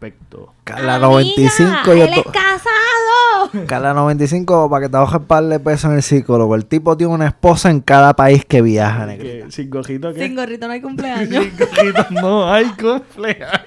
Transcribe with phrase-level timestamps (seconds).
[0.00, 0.54] respecto.
[0.64, 3.66] Carla 95 yo él es casado.
[3.66, 6.54] Carla 95 para que te bajes par de pesos en el psicólogo.
[6.54, 9.46] El tipo tiene una esposa en cada país que viaja, negrita.
[9.46, 9.52] ¿Qué?
[9.52, 10.24] ¿Sin gorrito qué?
[10.26, 11.44] Sin gorrito no hay cumpleaños.
[11.44, 13.62] Sin gorrito no hay cumpleaños.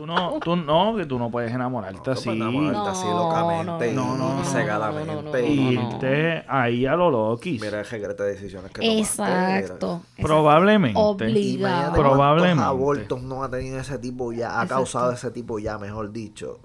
[0.00, 2.30] Tú no, tú no, que tú no puedes enamorarte así.
[2.30, 5.14] enamorarte así locamente no, no, no, y cegadamente.
[5.14, 5.82] no, no, no, Y no.
[5.92, 7.60] irte ahí a lo loquis.
[7.60, 9.58] Mira el secreto de decisiones que tomaste.
[9.58, 10.00] Exacto.
[10.22, 10.98] Probablemente.
[10.98, 11.92] Obligado.
[11.92, 12.64] Probablemente.
[12.64, 14.74] abortos no ha tenido ese tipo ya, ha Exacto.
[14.74, 16.60] causado ese tipo ya, mejor dicho.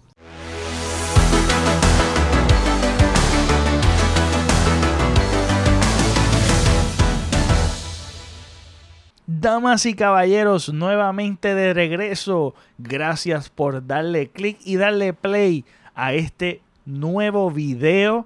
[9.45, 12.55] Damas y caballeros, nuevamente de regreso.
[12.79, 18.25] Gracias por darle click y darle play a este nuevo video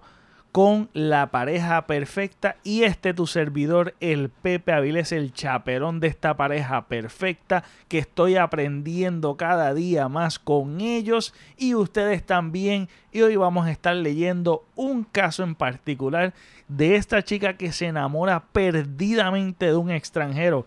[0.54, 6.38] con la pareja perfecta y este tu servidor, el Pepe Avilés, el chaperón de esta
[6.38, 12.88] pareja perfecta que estoy aprendiendo cada día más con ellos y ustedes también.
[13.12, 16.34] Y hoy vamos a estar leyendo un caso en particular
[16.70, 20.66] de esta chica que se enamora perdidamente de un extranjero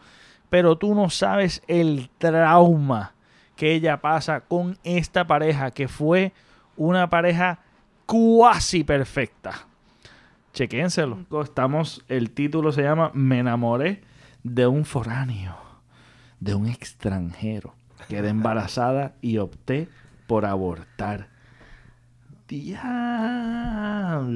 [0.52, 3.14] pero tú no sabes el trauma
[3.56, 6.34] que ella pasa con esta pareja, que fue
[6.76, 7.60] una pareja
[8.04, 9.66] cuasi perfecta.
[10.52, 11.24] Chequénselo.
[11.42, 14.02] Estamos, el título se llama Me enamoré
[14.42, 15.56] de un foráneo,
[16.38, 17.74] de un extranjero.
[18.10, 19.88] Quedé embarazada y opté
[20.26, 21.30] por abortar.
[22.52, 24.28] Diablo.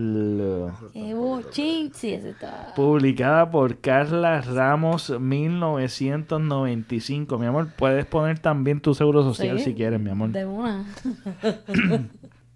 [2.75, 7.39] Publicada por Carla Ramos 1995.
[7.39, 10.31] Mi amor, puedes poner también tu seguro social Sí, si quieres, mi amor.
[10.31, 10.87] De una.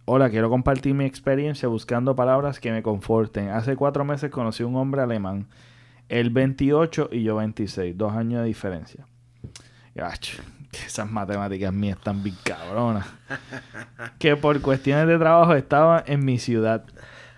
[0.06, 3.50] Hola, quiero compartir mi experiencia buscando palabras que me conforten.
[3.50, 5.46] Hace cuatro meses conocí a un hombre alemán.
[6.08, 7.98] Él 28 y yo 26.
[7.98, 9.06] Dos años de diferencia.
[10.72, 13.06] Esas matemáticas mías están bien cabronas.
[14.18, 16.84] que por cuestiones de trabajo estaba en mi ciudad.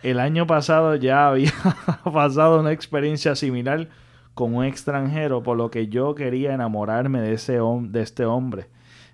[0.02, 1.52] El año pasado ya había
[2.12, 3.88] pasado una experiencia similar
[4.34, 8.66] con un extranjero, por lo que yo quería enamorarme de, ese de este hombre.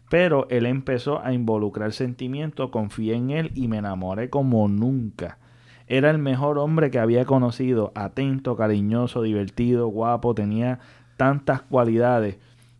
[0.08, 5.38] Pero él empezó a involucrar sentimientos, confié en él y me enamoré como nunca.
[5.86, 10.80] Era el mejor hombre que había conocido, atento, cariñoso, divertido, guapo, tenía
[11.16, 12.38] tantas cualidades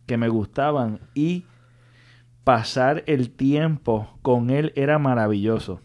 [0.09, 1.45] que me gustaban y
[2.43, 5.81] pasar el tiempo con él era maravilloso.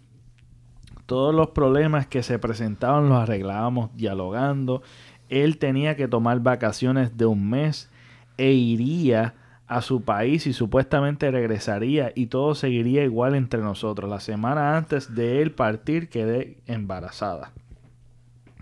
[1.05, 4.81] Todos los problemas que se presentaban los arreglábamos dialogando.
[5.29, 7.91] Él tenía que tomar vacaciones de un mes
[8.39, 9.35] e iría
[9.67, 14.09] a su país y supuestamente regresaría y todo seguiría igual entre nosotros.
[14.09, 17.53] La semana antes de él partir quedé embarazada.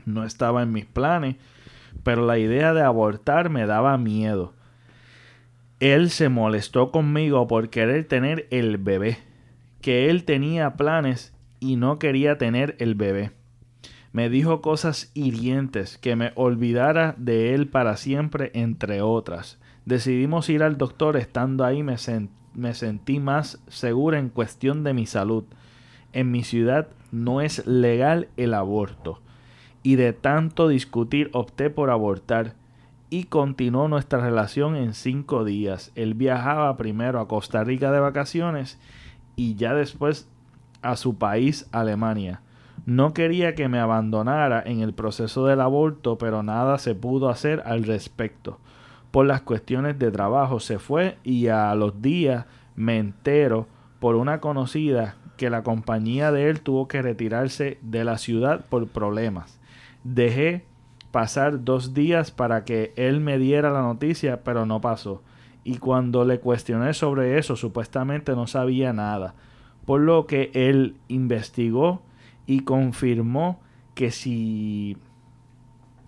[0.07, 1.37] No estaba en mis planes,
[2.03, 4.55] pero la idea de abortar me daba miedo.
[5.83, 9.19] Él se molestó conmigo por querer tener el bebé,
[9.81, 13.33] que él tenía planes y no quería tener el bebé.
[14.13, 19.59] Me dijo cosas hirientes, que me olvidara de él para siempre, entre otras.
[19.85, 21.97] Decidimos ir al doctor, estando ahí me,
[22.55, 25.43] me sentí más segura en cuestión de mi salud.
[26.13, 29.21] En mi ciudad no es legal el aborto.
[29.83, 32.55] Y de tanto discutir opté por abortar
[33.13, 35.93] y continuó nuestra relación en cinco días.
[35.97, 38.81] Él viajaba primero a Costa Rica de vacaciones
[39.37, 40.31] y ya después
[40.81, 42.41] a su país, Alemania.
[42.87, 47.63] No quería que me abandonara en el proceso del aborto, pero nada se pudo hacer
[47.67, 48.61] al respecto.
[49.11, 52.47] Por las cuestiones de trabajo se fue y a los días
[52.77, 53.67] me entero
[54.01, 58.89] por una conocida que la compañía de él tuvo que retirarse de la ciudad por
[58.89, 59.61] problemas.
[60.03, 60.65] Dejé
[61.13, 65.23] pasar dos días para que él me diera la noticia, pero no pasó.
[65.63, 69.35] Y cuando le cuestioné sobre eso, supuestamente no sabía nada.
[69.85, 72.03] Por lo que él investigó
[72.47, 73.61] y confirmó
[73.95, 74.97] que sí,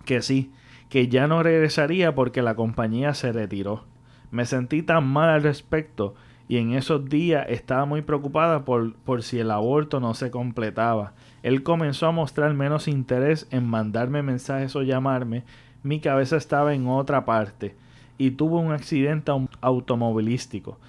[0.03, 0.51] que sí,
[0.89, 3.85] que ya no regresaría porque la compañía se retiró.
[4.31, 6.15] Me sentí tan mal al respecto
[6.47, 11.13] y en esos días estaba muy preocupada por, por si el aborto no se completaba.
[11.43, 15.43] Él comenzó a mostrar menos interés en mandarme mensajes o llamarme.
[15.83, 17.75] Mi cabeza estaba en otra parte
[18.17, 20.79] y tuvo un accidente au- automovilístico.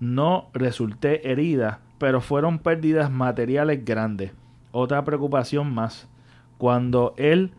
[0.00, 4.32] No resulté herida, pero fueron pérdidas materiales grandes.
[4.72, 6.08] Otra preocupación más.
[6.58, 7.52] Cuando él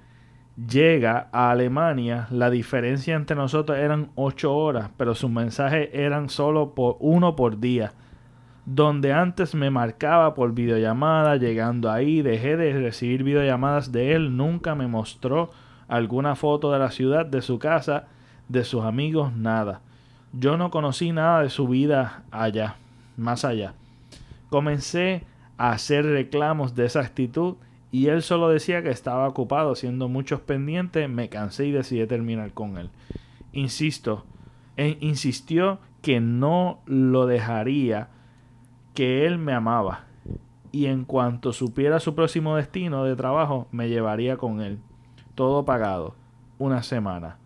[0.56, 6.74] llega a Alemania, la diferencia entre nosotros eran 8 horas, pero sus mensajes eran solo
[6.74, 7.94] por uno por día.
[8.66, 14.74] Donde antes me marcaba por videollamada, llegando ahí, dejé de recibir videollamadas de él, nunca
[14.76, 15.50] me mostró
[15.88, 18.06] alguna foto de la ciudad, de su casa,
[18.48, 19.82] de sus amigos, nada.
[20.32, 22.78] Yo no conocí nada de su vida allá.
[23.18, 23.74] más allá.
[24.50, 25.24] Comencé
[25.58, 27.56] a hacer reclamos de esa actitud
[27.94, 31.08] y él solo decía que estaba ocupado haciendo muchos pendientes.
[31.08, 32.90] Me cansé y decidí terminar con él.
[33.52, 34.26] Insisto,
[35.00, 38.10] insistió que no lo dejaría,
[38.96, 40.08] que él me amaba
[40.74, 44.80] y en cuanto supiera su próximo destino de trabajo me llevaría con él.
[45.36, 46.16] Todo pagado.
[46.58, 47.38] Una semana.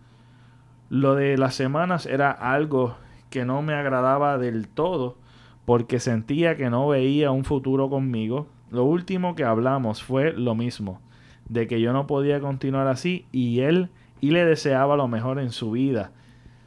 [0.88, 2.96] Lo de las semanas era algo
[3.28, 5.18] que no me agradaba del todo
[5.66, 8.46] porque sentía que no veía un futuro conmigo.
[8.70, 11.00] Lo último que hablamos fue lo mismo,
[11.48, 15.50] de que yo no podía continuar así y él y le deseaba lo mejor en
[15.50, 16.12] su vida.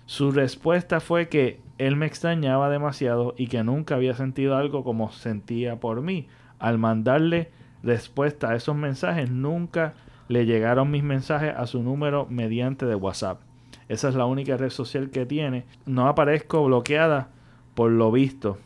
[0.06, 5.12] Su respuesta fue que él me extrañaba demasiado y que nunca había sentido algo como
[5.12, 6.28] sentía por mí.
[6.60, 7.52] Al mandarle
[7.84, 9.94] respuesta a esos mensajes, nunca
[10.28, 13.42] le llegaron mis mensajes a su número mediante de WhatsApp.
[13.90, 15.66] Esa es la única red social que tiene.
[15.86, 17.30] No aparezco bloqueada
[17.74, 18.58] por lo visto.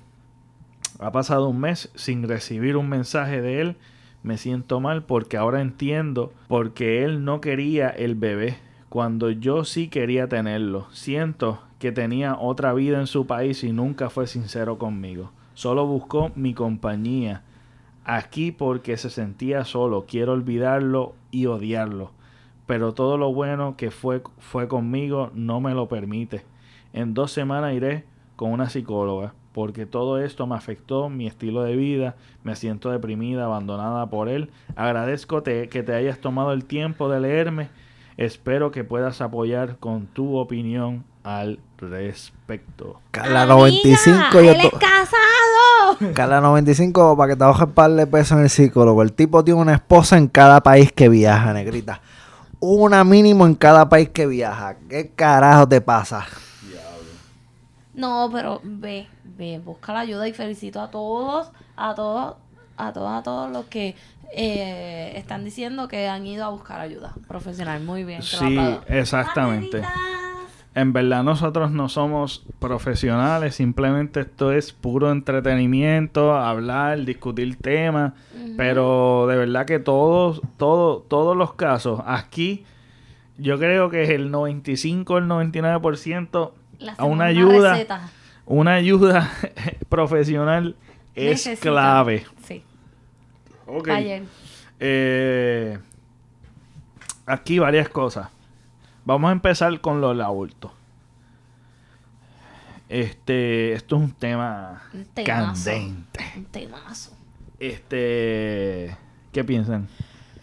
[1.00, 3.76] Ha pasado un mes sin recibir un mensaje de él.
[4.24, 8.58] Me siento mal porque ahora entiendo porque él no quería el bebé
[8.88, 10.88] cuando yo sí quería tenerlo.
[10.92, 15.32] Siento que tenía otra vida en su país y nunca fue sincero conmigo.
[15.54, 17.44] Solo buscó mi compañía
[18.06, 20.06] aquí porque se sentía solo.
[20.08, 22.12] Quiero olvidarlo y odiarlo.
[22.68, 26.46] Pero todo lo bueno que fue, fue conmigo no me lo permite.
[26.94, 28.06] En dos semanas iré
[28.38, 33.46] con una psicóloga porque todo esto me afectó mi estilo de vida, me siento deprimida,
[33.46, 34.50] abandonada por él.
[34.75, 37.69] Agradezco que te hayas tomado el tiempo de leerme.
[38.18, 43.00] Espero que puedas apoyar con tu opinión al respecto.
[43.13, 46.13] La 95 yo él es casado.
[46.13, 49.04] Cada 95 para que te bajes par de pesos en el psicólogo.
[49.04, 52.01] El tipo tiene una esposa en cada país que viaja, negrita.
[52.60, 54.75] Una mínimo en cada país que viaja.
[54.90, 56.25] ¿Qué carajo te pasa?
[57.96, 62.36] No, pero ve, ve, busca la ayuda y felicito a todos, a todos,
[62.78, 63.96] a todos, a todos los que
[64.34, 67.82] eh, están diciendo que han ido a buscar ayuda profesional.
[67.84, 68.22] Muy bien.
[68.22, 68.58] Sí,
[68.88, 69.82] exactamente.
[70.76, 78.12] En verdad nosotros no somos profesionales, simplemente esto es puro entretenimiento, hablar, discutir temas,
[78.58, 82.66] pero de verdad que todos, todos, todos los casos aquí,
[83.38, 86.65] yo creo que es el 95, el 99% Le
[86.98, 88.10] a una ayuda, receta.
[88.46, 89.32] una ayuda
[89.90, 90.76] profesional
[91.16, 92.26] es clave.
[92.46, 92.64] Sí.
[93.68, 93.88] Ok.
[93.90, 94.24] Ayer.
[94.80, 95.80] Eh,
[97.26, 98.30] aquí varias cosas.
[99.06, 100.72] Vamos a empezar con los abortos.
[102.90, 105.64] Este, esto es un tema Un temazo.
[105.66, 106.20] candente.
[106.38, 107.12] Un temazo.
[107.60, 108.96] Este,
[109.32, 109.88] ¿qué piensan?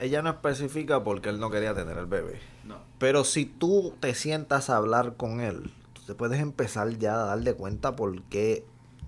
[0.01, 2.41] Ella no especifica porque él no quería tener el bebé.
[2.65, 2.79] No.
[2.99, 5.71] Pero si tú te sientas a hablar con él,
[6.07, 8.65] te puedes empezar ya a darle cuenta por qué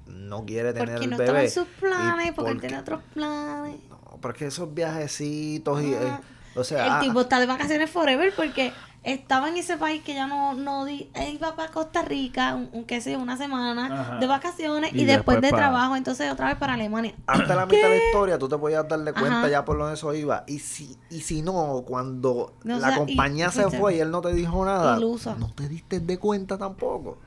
[0.07, 1.25] no quiere tener Porque el no bebé.
[1.25, 3.77] estaba en sus planes, porque él por tiene otros planes.
[3.89, 5.95] No, porque esos viajecitos y...
[5.95, 8.73] Ah, eh, o sea, el ah, tipo está de vacaciones forever porque
[9.05, 12.69] estaba en ese país que ya no, no di- él iba para Costa Rica, un,
[12.73, 14.17] un- qué sé, yo, una semana Ajá.
[14.19, 17.15] de vacaciones Y y, después, después de para- trabajo, entonces otra vez para Alemania.
[17.27, 19.49] hasta la mitad de la historia tú te podías darle cuenta Ajá.
[19.49, 20.45] ya por donde eso iba.
[20.47, 24.11] Y si, y si no, cuando No, o la y- compañía se fue y él
[24.11, 25.37] no te dijo nada, ilusa.
[25.39, 27.19] no te diste de cuenta tampoco.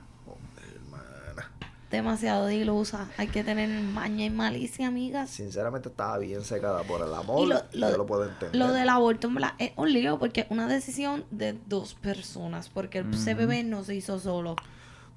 [1.91, 3.07] Demasiado dilusa.
[3.17, 5.29] Hay que tener maña y malicia, amigas.
[5.29, 7.45] Sinceramente estaba bien secada por el amor.
[7.45, 8.55] Y lo, lo- yo lo puedo entender.
[8.59, 13.05] lo del aborto verdad, es un lío porque es una decisión de dos personas, porque
[13.13, 14.55] ese bebé no se hizo solo.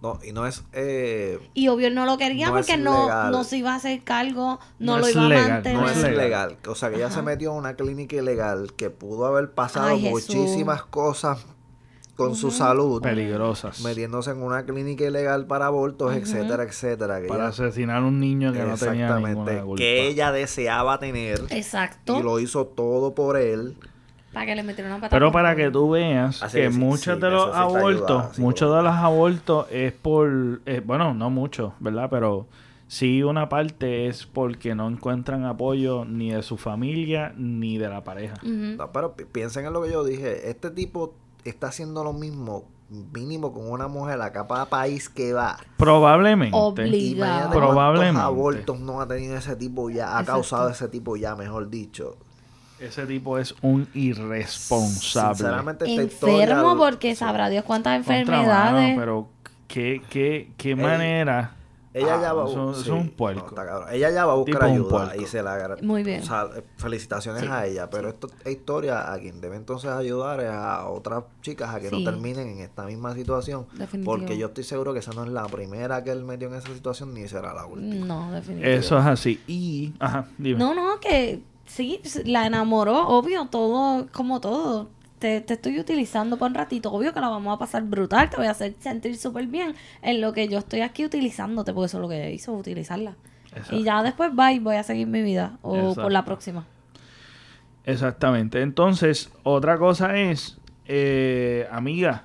[0.01, 0.63] No, y no es...
[0.73, 4.59] Eh, Y obvio no lo quería No porque no, no se iba a hacer cargo,
[4.79, 5.79] no, No lo es iba a legal, mantener.
[5.79, 6.57] no es legal.
[6.69, 10.01] O sea, que ella se metió en una clínica ilegal que pudo haber pasado Ay,
[10.01, 10.35] Jesús.
[10.37, 11.45] muchísimas cosas
[12.17, 13.01] con su salud.
[13.03, 13.81] Peligrosas.
[13.83, 17.21] Metiéndose en una clínica ilegal para abortos, etcétera, etcétera.
[17.21, 19.61] Que Para ella- asesinar a un niño que no tenía Exactamente.
[19.63, 19.77] culpa.
[19.79, 21.41] Que ella deseaba tener.
[21.51, 22.19] Exacto.
[22.19, 23.77] Y lo hizo todo por él.
[24.33, 25.19] Para que le metieran una patada.
[25.19, 28.77] Pero para que tú veas Así que es, muchos sí, de los abortos, sí, muchos
[28.77, 32.09] de los abortos es por, eh, bueno, no mucho, ¿verdad?
[32.11, 32.47] Pero
[32.87, 38.05] sí una parte es porque no encuentran apoyo ni de su familia ni de la
[38.05, 38.35] pareja.
[38.45, 40.49] No, pero pi- piensen en lo que yo dije.
[40.49, 41.13] Este tipo
[41.45, 45.59] está haciendo lo mismo, mínimo con una mujer a cada país que va.
[45.77, 46.57] Probablemente.
[46.57, 47.51] Obligado.
[47.51, 48.21] Probablemente.
[48.21, 50.33] abortos no ha tenido ese tipo ya, ha Exacto.
[50.33, 52.17] causado ese tipo ya, mejor dicho.
[52.79, 55.35] Ese tipo es un irresponsable.
[55.37, 58.73] Sinceramente, esta historia- Enfermo porque sabrá Dios cuántas enfermedades.
[58.73, 59.29] mano, pero
[59.69, 61.53] qué, qué, qué manera
[61.93, 62.71] Ella Ah, ya va a buscar.
[62.83, 63.55] es un puerco.
[63.91, 66.23] Ella ya va a buscar ayuda y se la Muy bien.
[66.23, 70.41] O sea, felicitaciones Sí, a ella, pero esto es historia a quien debe entonces ayudar
[70.41, 71.97] es a otras chicas a que Sí.
[72.05, 73.67] no terminen en esta misma situación.
[73.73, 74.13] Definitivo.
[74.13, 76.73] Porque yo estoy seguro que esa no es la primera que él metió en esa
[76.73, 78.07] situación ni será la última.
[78.07, 78.75] No, definitivamente.
[78.87, 79.41] Eso es así.
[79.49, 80.59] Y, ajá, dime.
[80.61, 84.89] No, no, que sí, la enamoró, obvio, todo, como todo.
[85.21, 88.39] Te, te estoy utilizando por un ratito, obvio que la vamos a pasar brutal, te
[88.39, 91.99] voy a hacer sentir súper bien en lo que yo estoy aquí utilizándote, porque eso
[91.99, 93.15] es lo que hizo, utilizarla.
[93.53, 93.77] Exacto.
[93.77, 96.03] Y ya después, bye, voy a seguir mi vida, o Exacto.
[96.03, 96.67] por la próxima.
[97.85, 98.63] Exactamente.
[98.63, 102.25] Entonces, otra cosa es, eh, amiga,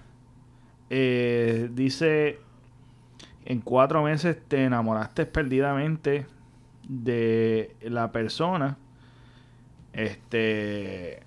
[0.89, 2.39] eh, dice,
[3.45, 6.25] en cuatro meses te enamoraste perdidamente
[6.87, 8.77] de la persona.
[9.93, 11.23] Este,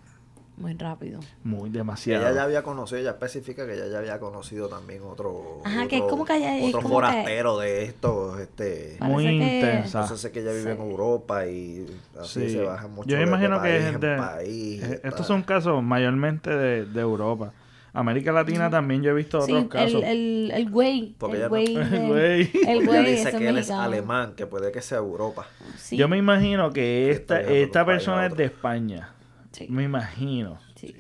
[0.59, 1.21] Muy rápido.
[1.45, 2.25] muy demasiado.
[2.27, 5.97] Ella ya había conocido, ella especifica que ella ya había conocido también otro, Ajá, que
[5.97, 9.25] es otro, como que ella- es otro como que- forastero de esto, este Parece muy
[9.25, 10.01] que- intensa.
[10.01, 10.81] entonces sé que ella vive en.
[10.81, 11.87] Europa y
[12.21, 12.51] así Sí.
[12.51, 15.43] se baja mucho Yo me de- de imagino que es de- país, eh, estos son
[15.43, 17.53] casos mayormente de, de Europa.
[17.95, 20.03] América Latina también yo he visto Sí, otros casos.
[20.05, 22.51] el, el, el güey, Porque el ella no- güey, de- El güey.
[22.53, 25.47] el ella güey, dice ese que él es alemán, que puede que sea Europa.
[25.77, 28.39] Sí, Yo me imagino que esta, esta persona es otro.
[28.39, 29.11] de España.
[29.59, 30.59] Sí, Me imagino.
[30.77, 30.95] sí.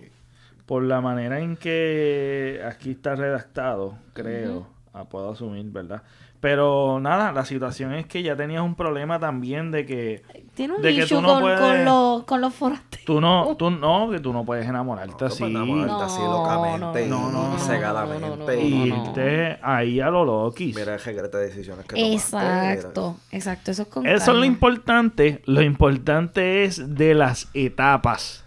[0.67, 4.67] Por la manera en que aquí está redactado, creo.
[4.93, 6.03] Ah, puedo asumir, ¿verdad?
[6.41, 10.23] Pero nada, la situación es que ya tenías un problema también de que
[10.55, 13.05] Tiene un De que tú issue no con, puedes- con, los, con los forasteros.
[13.07, 15.45] tú no, tú no, que tú no puedes enamorarte No, no así.
[15.45, 18.29] enamorarte así No, locamente y, no, no, y no, cegadamente.
[18.29, 19.07] no, no, no, Y no, no.
[19.09, 20.77] irte ahí a lo loquis.
[20.77, 22.15] Mira el regrete de decisiones que tomaste.
[22.15, 25.43] Exacto, exacto, eso es con Eso es lo importante.
[25.47, 28.45] Lo importante es de las etapas.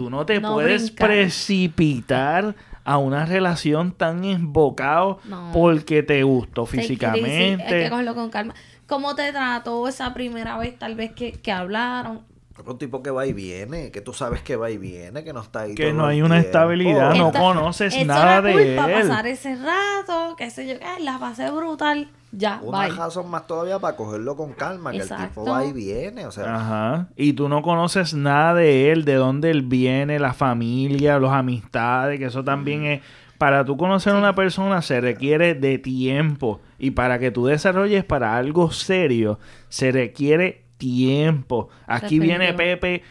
[0.00, 1.08] Tú no te No puedes brincar.
[1.08, 2.54] precipitar
[2.84, 5.50] a una relación tan embocado No.
[5.52, 7.62] porque te gustó físicamente.
[7.74, 8.54] Hay que cogerlo con calma.
[8.86, 12.22] ¿Cómo te trató esa primera vez, tal vez que, que hablaron?
[12.60, 15.40] Otro tipo que va y viene, que tú sabes que va y viene, que no
[15.40, 15.74] está ahí.
[15.74, 16.46] Que todo no el hay una tiempo.
[16.46, 19.08] estabilidad, no Esta- conoces nada de culpa, él.
[19.08, 22.90] pasar ese rato, qué sé yo, ay, la pasé brutal, ya, Una bye.
[22.96, 26.54] razón más todavía para cogerlo con calma, que el tipo va y viene, o sea,
[26.54, 27.08] Ajá.
[27.16, 32.18] Y tú no conoces nada de él, de dónde él viene, la familia, las amistades,
[32.18, 33.00] que eso también es...
[33.38, 36.60] Para tú conocer a una persona se requiere de tiempo.
[36.78, 39.38] Y para que tú desarrolles para algo serio,
[39.70, 41.68] se requiere tiempo.
[41.86, 42.52] Aquí viene.
[42.54, 43.04] Pepe,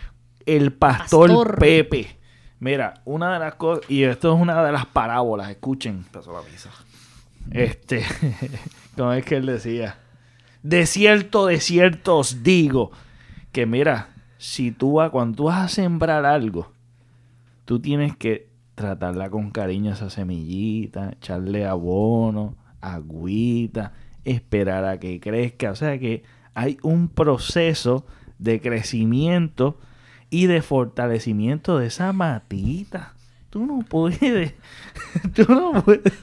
[0.46, 1.60] el pastor, Pastor.
[1.60, 2.18] Pepe.
[2.60, 6.04] Mira, una de las cosas, y esto es una de las parábolas, escuchen.
[6.06, 6.70] empezó la misa.
[7.52, 8.04] Este,
[8.98, 9.98] como es que él decía,
[10.62, 12.92] de cierto, de cierto os digo,
[13.54, 16.74] que mira, si tú vas, cuando tú vas a sembrar algo,
[17.64, 23.94] tú tienes que tratarla con cariño esa semillita, echarle abono, agüita,
[24.26, 26.24] esperar a que crezca, o sea que
[26.60, 28.06] hay un proceso
[28.38, 29.78] de crecimiento
[30.30, 33.14] y de fortalecimiento de esa matita.
[33.50, 34.54] Tú no puedes,
[35.34, 36.14] tú no puedes,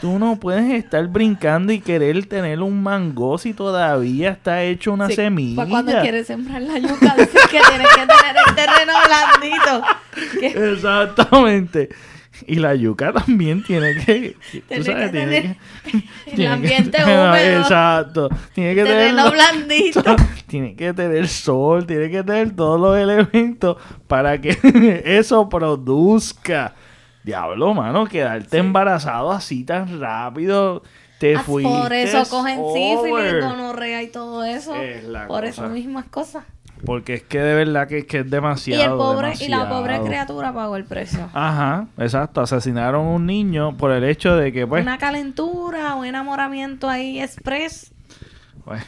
[0.00, 5.08] tú no puedes estar brincando y querer tener un mango si todavía está hecho una
[5.08, 5.56] Sí, semilla.
[5.56, 10.62] Para cuando quieres sembrar la yuca, dices que tienes que tener el terreno blandito.
[10.72, 11.88] Exactamente.
[12.46, 15.58] Y la yuca también tiene que, tú Tiene sabes, que tiene tener que-
[15.96, 17.36] el tiene que- ambiente húmedo.
[17.36, 18.28] Exacto.
[18.54, 20.02] Tiene que tener terreno blandito.
[20.46, 23.76] tiene que tener sol, tiene que tener todos los elementos
[24.06, 26.74] para que eso produzca.
[27.24, 30.82] Diablo, mano, quedarte embarazado así tan rápido.
[31.18, 31.72] Te Ah, fuiste.
[31.72, 34.74] Por eso cogen sífilis, gonorrea y todo eso.
[34.76, 35.46] Es Por cosa.
[35.46, 36.44] esas mismas cosas.
[36.86, 38.82] Porque es que de verdad que, que es Y demasiado.
[38.94, 41.28] el pobre y la pobre criatura pagó el precio.
[41.34, 42.40] Ajá, exacto.
[42.40, 47.20] Asesinaron a un niño por el hecho de que, pues, Una calentura, un enamoramiento ahí
[47.20, 47.92] express.
[48.64, 48.82] pues,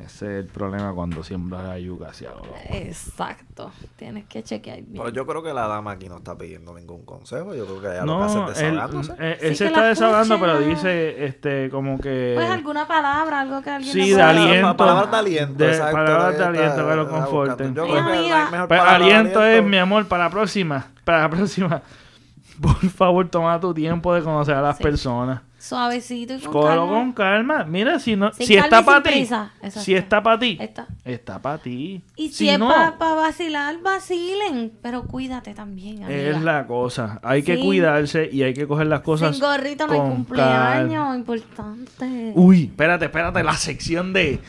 [0.00, 0.06] ese
[0.38, 2.54] es el problema cuando siembras la yuca hacia loco.
[2.70, 3.70] Exacto.
[3.96, 4.94] Tienes que chequear bien.
[5.02, 7.54] Pero yo creo que la dama aquí no está pidiendo ningún consejo.
[7.54, 9.12] Yo creo que ella lo que No, hace es él, desahogándose.
[9.18, 12.32] eh, él Sí, se está desahogando, pero dice, este, como que...
[12.36, 14.76] Pues alguna palabra, algo que alguien Sí, le de aliento.
[14.76, 15.54] Palabras de aliento.
[15.64, 17.74] De- exacto, palabras de aliento que lo conforten.
[17.74, 20.86] Yo creo que la mejor Pues, palabra de aliento es, mi amor, para la próxima.
[21.04, 21.82] Para la próxima.
[22.60, 24.82] Por favor, toma tu tiempo de conocer a las Sí.
[24.82, 25.40] personas.
[25.64, 26.92] Suavecito y con Cógelo calma.
[26.98, 27.64] con calma.
[27.64, 29.52] Mira, si no, Sin si calma está y para sin ti, prisa.
[29.62, 29.80] Exacto.
[29.80, 30.86] si está para ti, Está.
[31.04, 32.02] está para ti.
[32.16, 34.72] Y si es no, para vacilar, vacilen.
[34.82, 36.10] Pero cuídate también, amiga.
[36.10, 37.18] es la cosa.
[37.22, 37.62] Hay que Sí.
[37.62, 41.16] cuidarse y hay que coger las cosas Sin gorrito no hay con cumpleaños.
[41.16, 42.32] Importante.
[42.34, 44.40] Uy, espérate, espérate, la sección de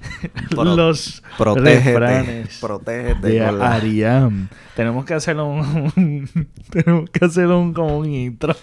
[0.50, 1.98] Pro- los Protégete.
[1.98, 3.28] refranes Protégete.
[3.28, 4.48] de con la- Ariam.
[4.74, 8.54] Tenemos que hacerlo un, tenemos que hacerlo un, como un intro.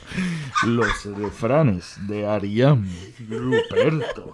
[0.66, 2.88] Los refranes de Ariam
[3.30, 4.34] Ruperto.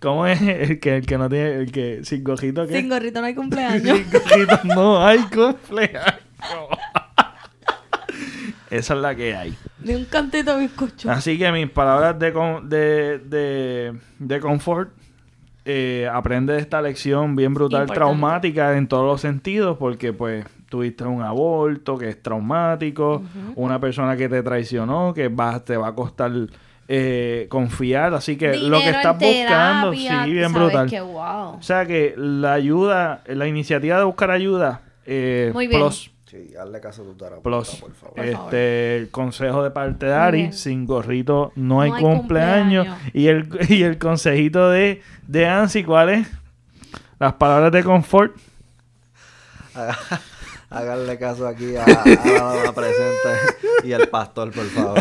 [0.00, 2.74] ¿Cómo es el que, el que no tiene, el que sin gorrito qué?
[2.76, 3.98] Sin gorrito no hay cumpleaños.
[3.98, 6.14] Sin gorrito no hay cumpleaños.
[8.70, 9.56] Esa es la que hay.
[9.82, 11.10] Ni un cantito de bizcocho.
[11.10, 14.90] Así que mis palabras de, con- de, de, de confort,
[15.64, 16.10] eh,
[16.58, 17.94] esta lección bien brutal, Importante.
[17.94, 23.22] traumática en todos los sentidos, porque pues tuviste un aborto que es traumático,
[23.54, 26.32] una persona que te traicionó, que va, te va a costar
[26.86, 30.90] eh, confiar, así que lo que estás buscando, terapia, sí, bien brutal.
[30.90, 31.56] que wow.
[31.58, 35.80] O sea que la ayuda, la iniciativa de buscar ayuda, eh, Muy bien.
[35.80, 37.76] plus, Sí, hazle caso a tu terapeuta, plus.
[37.76, 38.14] por favor.
[38.16, 38.46] Por favor.
[38.54, 42.86] Este, el consejo de parte de Ari, sin gorrito no hay, No hay cumpleaños.
[42.88, 43.14] cumpleaños.
[43.14, 46.26] Y el, y el consejito de, de Ansi, ¿cuál es?
[47.20, 48.34] Las palabras de confort.
[50.70, 53.28] Háganle caso aquí a, a la presente
[53.84, 54.98] y al pastor, por favor.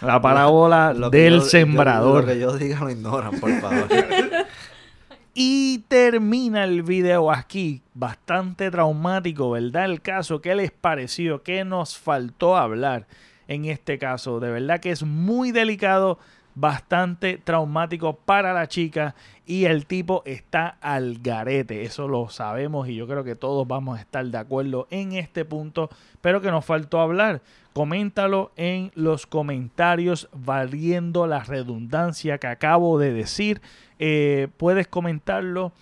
[0.00, 2.22] La parábola Lo del yo- yo- sembrador.
[2.22, 3.86] lo que yo diga lo ignoran, por favor.
[5.36, 7.82] Y termina el video aquí.
[7.92, 9.86] Bastante traumático, ¿verdad?
[9.86, 11.42] El caso, ¿qué les pareció?
[11.42, 13.08] ¿Qué nos faltó hablar
[13.48, 14.38] en este caso?
[14.38, 16.20] De verdad que es muy delicado,
[16.54, 21.82] bastante traumático para la chica y el tipo está al garete.
[21.82, 25.44] Eso lo sabemos y yo creo que todos vamos a estar de acuerdo en este
[25.44, 27.42] punto, pero que nos faltó hablar.
[27.72, 33.60] Coméntalo en los comentarios, valiendo la redundancia que acabo de decir.
[33.98, 35.72] Eh, puedes comentarlo.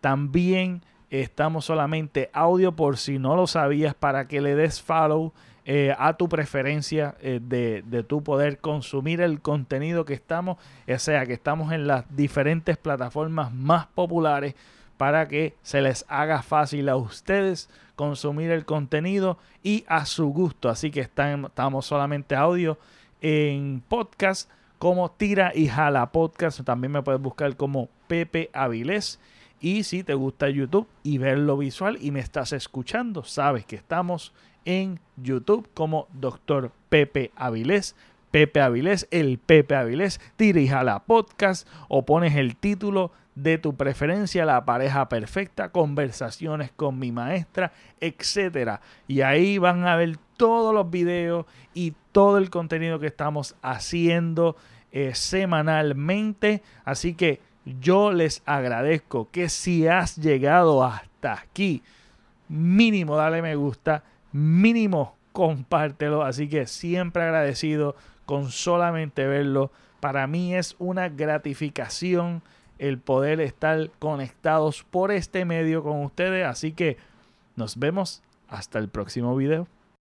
[0.00, 5.32] También estamos solamente audio por si no lo sabías para que le des follow
[5.64, 10.56] eh, a tu preferencia eh, de, de tu poder consumir el contenido que estamos,
[10.88, 14.56] o sea que estamos en las diferentes plataformas más populares
[14.96, 20.68] para que se les haga fácil a ustedes consumir el contenido y a su gusto.
[20.68, 22.78] Así que estamos solamente audio
[23.20, 24.50] en podcast
[24.82, 26.62] como Tira y Jala Podcast.
[26.64, 29.20] También me puedes buscar como Pepe Avilés.
[29.60, 34.32] Y si te gusta YouTube y verlo visual y me estás escuchando, sabes que estamos
[34.64, 36.72] en YouTube como Dr.
[36.88, 37.94] Pepe Avilés.
[38.32, 43.76] Pepe Avilés, el Pepe Avilés, Tira y Jala Podcast o pones el título de tu
[43.76, 48.80] preferencia, la pareja perfecta, conversaciones con mi maestra, etcétera.
[49.06, 54.56] Y ahí van a ver todos los videos y todo el contenido que estamos haciendo
[54.92, 56.62] eh, semanalmente.
[56.84, 61.82] Así que yo les agradezco que si has llegado hasta aquí,
[62.48, 66.22] mínimo dale me gusta, mínimo compártelo.
[66.22, 67.94] Así que siempre agradecido
[68.26, 69.70] con solamente verlo.
[70.00, 72.42] Para mí es una gratificación
[72.78, 76.46] el poder estar conectados por este medio con ustedes.
[76.46, 76.96] Así que
[77.54, 79.68] nos vemos hasta el próximo video.